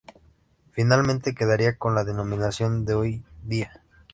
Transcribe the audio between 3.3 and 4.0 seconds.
día.